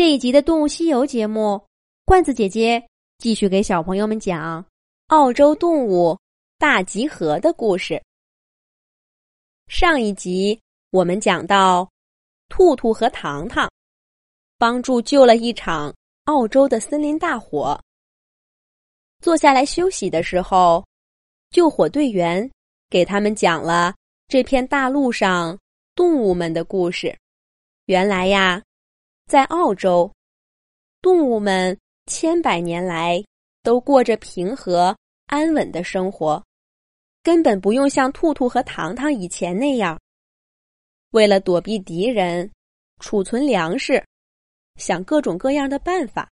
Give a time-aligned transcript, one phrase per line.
[0.00, 1.62] 这一集的《动物西游》节目，
[2.06, 2.82] 罐子姐姐
[3.18, 4.64] 继续给小朋友们讲
[5.08, 6.18] 澳洲动物
[6.56, 8.02] 大集合的故事。
[9.68, 10.58] 上一集
[10.88, 11.86] 我们讲到，
[12.48, 13.70] 兔兔和糖糖
[14.56, 15.94] 帮助救了一场
[16.24, 17.78] 澳洲的森林大火。
[19.20, 20.82] 坐下来休息的时候，
[21.50, 22.50] 救火队员
[22.88, 23.94] 给他们讲了
[24.28, 25.58] 这片大陆上
[25.94, 27.14] 动物们的故事。
[27.84, 28.62] 原来呀。
[29.30, 30.12] 在澳洲，
[31.00, 33.24] 动物们千百年来
[33.62, 36.44] 都过着平和安稳的生活，
[37.22, 39.96] 根本不用像兔兔和糖糖以前那样，
[41.12, 42.50] 为了躲避敌人、
[42.98, 44.04] 储存粮食，
[44.74, 46.28] 想各种各样的办法。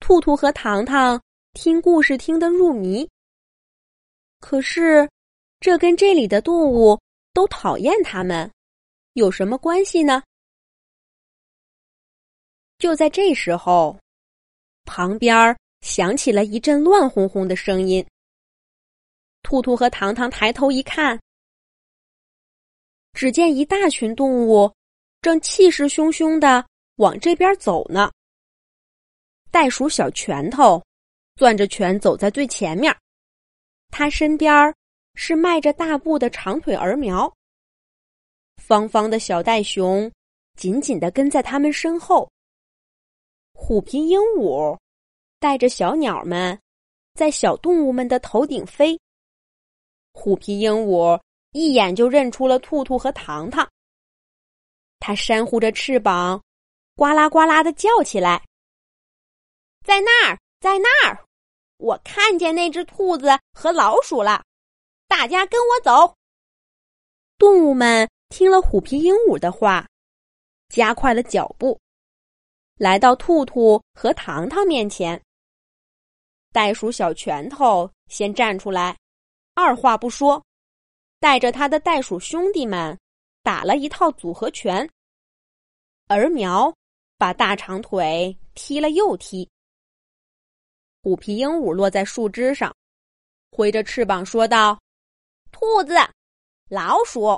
[0.00, 1.18] 兔兔和糖糖
[1.54, 3.08] 听故事听得入迷，
[4.38, 5.08] 可是
[5.60, 7.00] 这跟这里的动物
[7.32, 8.52] 都讨厌他们
[9.14, 10.22] 有什么关系呢？
[12.78, 13.98] 就在这时候，
[14.84, 18.06] 旁边响起了一阵乱哄哄的声音。
[19.42, 21.20] 兔兔和糖糖抬头一看，
[23.14, 24.72] 只见一大群动物
[25.20, 26.64] 正气势汹汹的
[26.96, 28.12] 往这边走呢。
[29.50, 30.80] 袋鼠小拳头
[31.34, 32.96] 攥着拳走在最前面，
[33.88, 34.72] 他身边
[35.14, 37.32] 是迈着大步的长腿儿苗。
[38.56, 40.08] 方方的小袋熊
[40.56, 42.30] 紧紧的跟在他们身后。
[43.60, 44.78] 虎皮鹦鹉
[45.40, 46.58] 带着小鸟们
[47.12, 48.98] 在小动物们的头顶飞。
[50.12, 51.20] 虎皮鹦鹉
[51.50, 53.68] 一眼就认出了兔兔和糖糖，
[55.00, 56.40] 它扇呼着翅膀，
[56.94, 58.42] 呱啦呱啦的叫起来
[59.84, 61.26] ：“在那儿，在那儿！
[61.76, 64.42] 我看见那只兔子和老鼠了，
[65.08, 66.16] 大家跟我走！”
[67.36, 69.86] 动物们听了虎皮鹦鹉的话，
[70.68, 71.78] 加快了脚步。
[72.78, 75.20] 来到兔兔和糖糖面前，
[76.52, 78.96] 袋鼠小拳头先站出来，
[79.54, 80.40] 二话不说，
[81.18, 82.96] 带着他的袋鼠兄弟们
[83.42, 84.88] 打了一套组合拳。
[86.06, 86.72] 儿苗
[87.16, 89.48] 把大长腿踢了又踢。
[91.02, 92.72] 虎皮鹦鹉落在树枝上，
[93.50, 94.80] 挥着翅膀说道
[95.50, 95.94] ：“兔子，
[96.68, 97.36] 老鼠，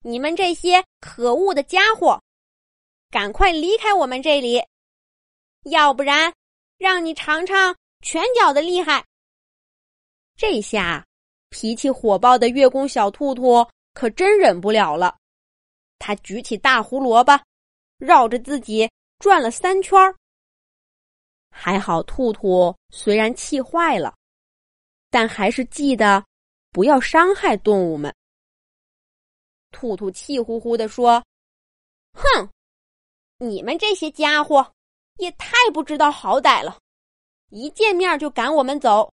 [0.00, 2.18] 你们这些可恶的家伙！”
[3.10, 4.62] 赶快离开我们这里，
[5.64, 6.32] 要不然
[6.76, 9.04] 让你尝尝拳脚的厉害。
[10.36, 11.06] 这下
[11.48, 15.16] 脾气火爆的月宫小兔兔可真忍不了了，
[15.98, 17.32] 他举起大胡萝卜，
[17.96, 18.88] 绕着自己
[19.18, 19.98] 转了三圈
[21.50, 24.14] 还好，兔兔虽然气坏了，
[25.10, 26.22] 但还是记得
[26.70, 28.14] 不要伤害动物们。
[29.72, 31.24] 兔兔气呼呼地说
[32.12, 32.48] ：“哼！”
[33.38, 34.74] 你们这些家伙
[35.18, 36.76] 也太不知道好歹了，
[37.50, 39.12] 一见面就赶我们走。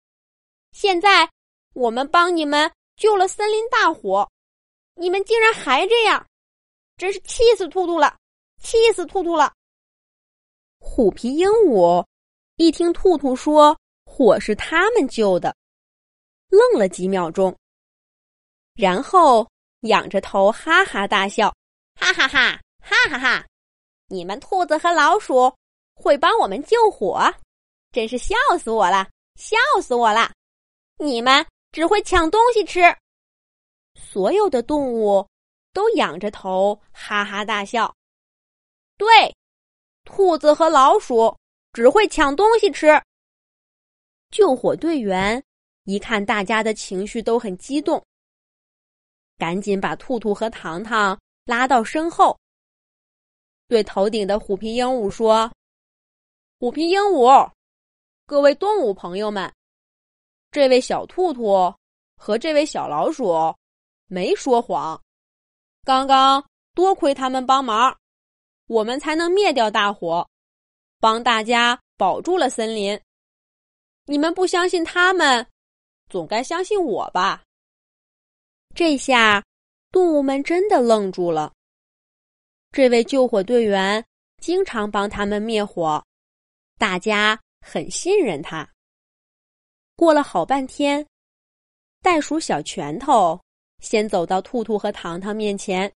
[0.70, 1.28] 现在
[1.74, 4.30] 我们帮你们救了森林大火，
[4.94, 6.24] 你们竟然还这样，
[6.96, 8.16] 真是气死兔兔了！
[8.62, 9.52] 气死兔兔了！
[10.78, 12.06] 虎皮鹦鹉
[12.56, 15.56] 一听兔兔说火是他们救的，
[16.48, 17.56] 愣了几秒钟，
[18.74, 19.50] 然后
[19.80, 21.52] 仰着头哈哈大笑，
[21.96, 23.46] 哈哈哈，哈哈哈。
[24.12, 25.50] 你们兔子和老鼠
[25.94, 27.32] 会帮我们救火，
[27.92, 29.08] 真是笑死我了！
[29.36, 30.30] 笑死我了！
[30.98, 32.94] 你们只会抢东西吃。
[33.94, 35.26] 所有的动物
[35.72, 37.90] 都仰着头哈哈大笑。
[38.98, 39.34] 对，
[40.04, 41.34] 兔子和老鼠
[41.72, 43.02] 只会抢东西吃。
[44.30, 45.42] 救火队员
[45.84, 48.04] 一看大家的情绪都很激动，
[49.38, 52.38] 赶紧把兔兔和糖糖拉到身后。
[53.72, 55.50] 对头顶的虎皮鹦鹉说
[56.60, 57.50] ：“虎皮鹦鹉，
[58.26, 59.50] 各位动物朋友们，
[60.50, 61.74] 这位小兔兔
[62.14, 63.32] 和这位小老鼠
[64.08, 65.02] 没说谎。
[65.84, 66.44] 刚刚
[66.74, 67.96] 多亏他们帮忙，
[68.66, 70.28] 我们才能灭掉大火，
[71.00, 73.00] 帮大家保住了森林。
[74.04, 75.46] 你们不相信他们，
[76.10, 77.42] 总该相信我吧？”
[78.76, 79.42] 这下，
[79.90, 81.50] 动物们真的愣住了。
[82.72, 84.02] 这位救火队员
[84.40, 86.02] 经常帮他们灭火，
[86.78, 88.66] 大家很信任他。
[89.94, 91.06] 过了好半天，
[92.00, 93.38] 袋鼠小拳头
[93.80, 95.92] 先走到兔兔和糖糖面前，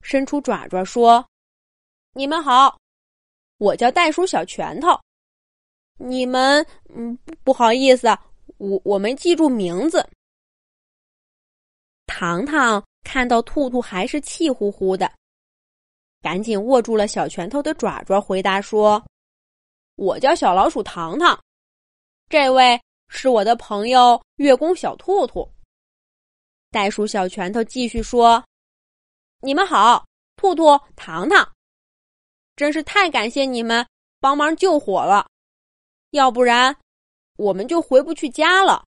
[0.00, 1.22] 伸出爪爪说
[2.16, 2.78] ：“你们好，
[3.58, 4.98] 我叫袋鼠小拳头。
[5.98, 6.66] 你们……
[6.94, 8.08] 嗯，不好意思，
[8.56, 10.08] 我我没记住名字。”
[12.08, 15.19] 糖糖看到兔兔还是气呼呼的。
[16.20, 19.02] 赶紧握住了小拳头的爪爪，回答说
[19.96, 21.38] ：“我叫小老鼠糖糖，
[22.28, 25.50] 这位是我的朋友月宫小兔兔。”
[26.70, 28.44] 袋鼠小拳头继续说
[29.40, 30.04] ：“你们好，
[30.36, 31.50] 兔兔、糖糖，
[32.54, 33.84] 真是太感谢你们
[34.20, 35.26] 帮忙救火了，
[36.10, 36.76] 要不然
[37.38, 38.84] 我们就回不去家了。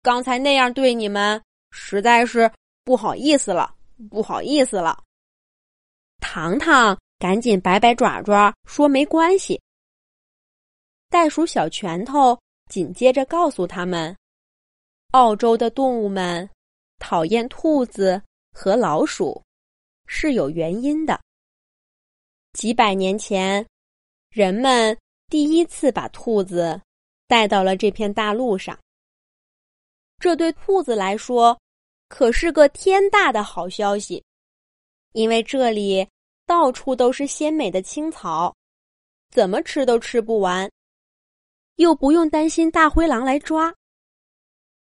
[0.00, 1.40] 刚才那样对你们，
[1.70, 2.50] 实在是
[2.84, 3.74] 不好意思了，
[4.10, 4.98] 不好意思了。”
[6.22, 9.60] 糖糖赶紧摆摆爪爪说：“没关系。”
[11.10, 12.38] 袋鼠小拳头
[12.70, 14.16] 紧接着告诉他们
[15.12, 16.48] ：“澳洲的动物们。”
[17.04, 18.22] 讨厌兔子
[18.52, 19.42] 和老鼠
[20.06, 21.20] 是有原因的。
[22.52, 23.66] 几百年前，
[24.30, 24.96] 人们
[25.28, 26.80] 第一次把兔子
[27.26, 28.78] 带到了这片大陆上。
[30.20, 31.58] 这对兔子来说
[32.06, 34.22] 可是个天大的好消息，
[35.10, 36.06] 因为这里
[36.52, 38.54] 到处都是鲜美的青草，
[39.30, 40.70] 怎么吃都吃不完，
[41.76, 43.74] 又不用担心大灰狼来抓。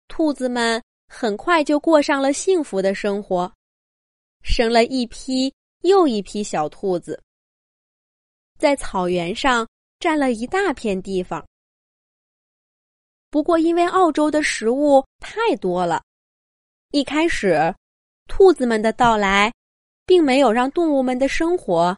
[0.07, 0.81] 兔子们。
[1.13, 3.53] 很快就过上了幸福的生活，
[4.43, 7.21] 生了一批又一批小兔子，
[8.57, 9.67] 在草原上
[9.99, 11.45] 占了一大片地方。
[13.29, 16.01] 不过，因为澳洲的食物太多了，
[16.91, 17.75] 一开始，
[18.29, 19.51] 兔子们的到来，
[20.05, 21.97] 并没有让动物们的生活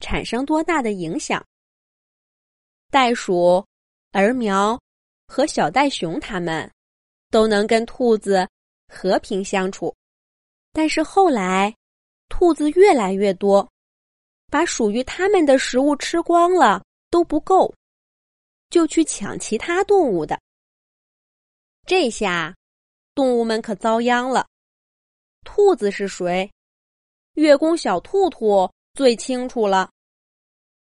[0.00, 1.44] 产生多大的影响。
[2.90, 3.64] 袋鼠、
[4.12, 4.80] 儿苗
[5.26, 6.70] 和小袋熊，它们
[7.30, 8.48] 都能跟兔子。
[8.86, 9.92] 和平相处，
[10.70, 11.74] 但是后来，
[12.28, 13.66] 兔子越来越多，
[14.50, 17.74] 把属于它们的食物吃光了都不够，
[18.70, 20.38] 就去抢其他动物的。
[21.86, 22.54] 这下，
[23.16, 24.46] 动物们可遭殃了。
[25.44, 26.48] 兔子是谁？
[27.34, 29.90] 月宫小兔兔最清楚了。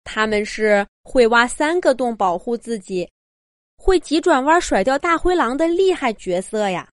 [0.04, 3.10] 他们是会挖三个洞保护自己，
[3.78, 6.90] 会急转弯甩掉大灰狼的厉害角色呀。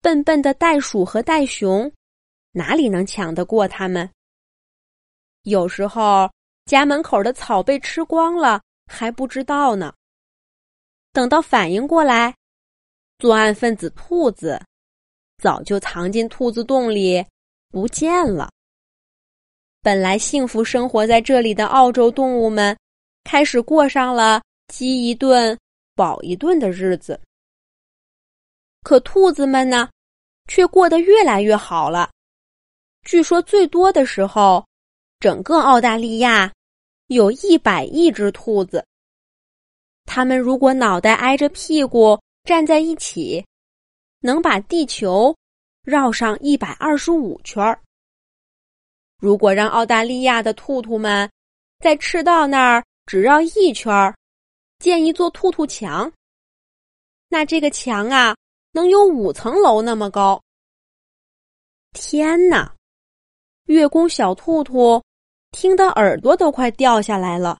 [0.00, 1.90] 笨笨的袋鼠和袋熊，
[2.52, 4.08] 哪里能抢得过他们？
[5.42, 6.30] 有时候
[6.66, 9.92] 家门口的草被吃光了，还不知道呢。
[11.12, 12.34] 等到反应过来，
[13.18, 14.60] 作案分子兔子
[15.38, 17.24] 早就藏进兔子洞里
[17.74, 18.48] 不见了。
[19.82, 22.78] 本来幸福生活在这里的澳洲动物们，
[23.24, 25.58] 开始过上了饥一顿
[25.96, 27.20] 饱一顿的日子。
[28.84, 29.90] 可兔子们呢？
[30.46, 32.08] 却过得越来越好了。
[33.02, 34.64] 据说最多的时候，
[35.18, 36.52] 整个澳大利亚
[37.08, 38.86] 有一百亿只兔子。
[40.04, 43.44] 它们如果脑袋挨着屁股站在一起，
[44.20, 45.34] 能把地球
[45.84, 47.80] 绕上一百二十五圈儿。
[49.18, 51.30] 如果让澳大利亚的兔兔们
[51.78, 54.16] 在赤道那儿只绕一圈儿，
[54.78, 56.10] 建一座兔兔墙，
[57.28, 58.34] 那这个墙啊。
[58.76, 60.42] 能有五层楼那么高！
[61.92, 62.74] 天哪！
[63.66, 65.00] 月宫小兔兔
[65.52, 67.56] 听得耳朵都快掉下来了。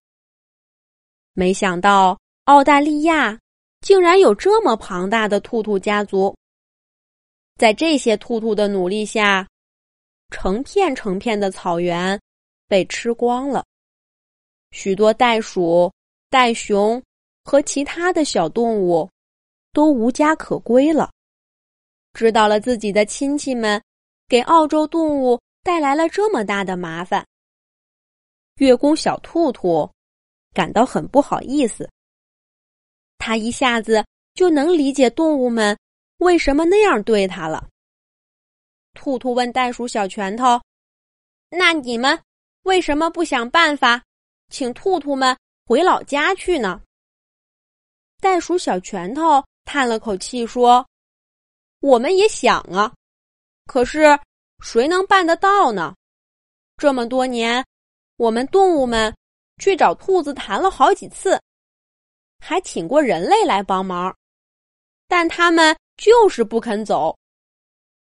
[1.33, 3.39] 没想到澳大利亚
[3.81, 6.35] 竟然有这么庞大的兔兔家族。
[7.57, 9.49] 在这些兔兔的努力下，
[10.31, 12.21] 成片成片的草原
[12.69, 13.65] 被吃光了，
[14.71, 15.93] 许多袋鼠、
[16.31, 17.03] 袋熊
[17.45, 19.09] 和其他的小动物。
[19.75, 21.11] 都无家可归了。
[22.13, 23.83] 知道了自己的亲戚们
[24.29, 27.27] 给澳洲动物带来了这么大的麻烦，
[28.59, 29.91] 月宫小兔兔
[30.53, 31.91] 感到很不好意思。
[33.19, 35.77] 他一下子就能理解动物们
[36.25, 37.69] 为什么那样对他了。
[38.95, 40.61] 兔兔问袋鼠小拳头
[41.49, 42.21] ：“那你们
[42.63, 44.03] 为什么不想办法
[44.49, 46.83] 请兔兔们回老家去呢？”
[48.21, 49.45] 袋鼠小拳头。
[49.67, 50.87] 叹了口气说
[51.81, 52.93] ：“我们也想啊，
[53.65, 54.21] 可是
[54.63, 55.97] 谁能办得到呢？
[56.77, 57.65] 这么多年，
[58.19, 59.17] 我们动物们
[59.57, 61.41] 去找兔子谈了好几次，
[62.39, 64.15] 还请过人类来帮忙，
[65.07, 67.17] 但他们就是不肯走，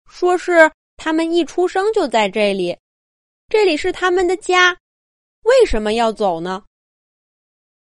[0.09, 2.77] 说是他们一出生就在这里，
[3.49, 4.77] 这里是他们的家，
[5.43, 6.63] 为什么要走呢？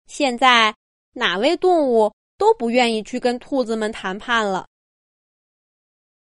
[0.07, 0.75] 现在
[1.13, 4.67] 哪位动物？”都不愿意去跟兔子们谈判了。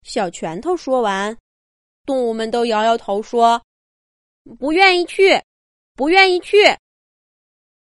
[0.05, 1.37] 小拳头说完，
[2.05, 3.61] 动物们都摇摇头说
[4.57, 5.43] ：“不愿意去，
[5.95, 6.59] 不愿意去。”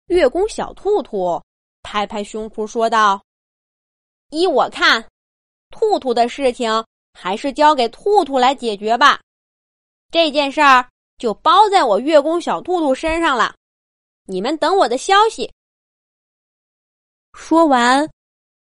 [0.07, 1.41] 月宫小兔兔
[1.83, 3.23] 拍拍胸脯说道
[4.31, 5.05] ：“依我看，
[5.69, 6.83] 兔兔的事情
[7.13, 9.21] 还是交给兔兔来解决吧。
[10.09, 13.53] 这件事儿就包在我月宫小兔兔身上了。
[14.25, 15.51] 你们等我的消息。
[17.33, 18.09] 说完，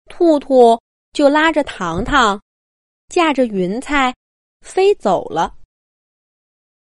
[0.10, 0.80] 兔兔
[1.14, 2.42] 就拉着糖糖，
[3.08, 4.14] 驾着云彩
[4.62, 5.56] 飞走了。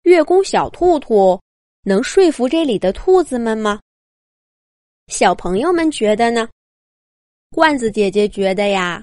[0.03, 1.39] 月宫小兔兔
[1.83, 3.79] 能说服这里的兔子们吗？
[5.09, 6.49] 小朋友们觉得呢？
[7.52, 9.02] 罐子姐姐觉得呀，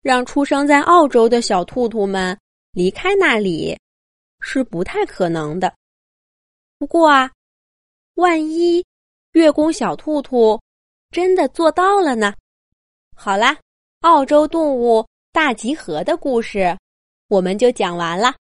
[0.00, 2.38] 让出生在澳洲的小兔兔们
[2.70, 3.76] 离开那里
[4.40, 5.74] 是不太可能的。
[6.78, 7.32] 不过啊，
[8.14, 8.84] 万一
[9.32, 10.60] 月宫小兔兔
[11.10, 12.32] 真的做到了呢？
[13.16, 13.58] 好啦，
[14.02, 16.78] 澳洲动物大集合的故事
[17.26, 18.32] 我们就讲完了。